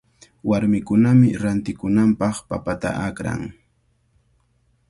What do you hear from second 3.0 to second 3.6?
akran.